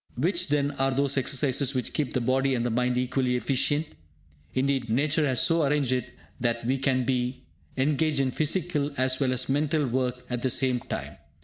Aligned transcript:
Which, 0.15 0.47
then, 0.47 0.71
are 0.79 0.89
those 0.89 1.15
exercises 1.15 1.75
which 1.75 1.93
keep 1.93 2.13
the 2.15 2.21
body 2.21 2.55
and 2.55 2.65
the 2.65 2.71
mind 2.71 2.97
equally 2.97 3.35
efficient? 3.35 3.85
Indeed, 4.55 4.89
Nature 4.89 5.27
has 5.27 5.41
so 5.45 5.63
arranged 5.63 5.91
it 5.91 6.15
that 6.39 6.65
we 6.65 6.79
can 6.79 7.05
be 7.05 7.43
engaged 7.77 8.19
in 8.19 8.31
physical 8.31 8.91
as 8.97 9.19
well 9.19 9.31
as 9.31 9.47
mental 9.47 9.85
work 9.85 10.25
at 10.27 10.41
the 10.41 10.49
same 10.49 10.79
time. 10.79 11.17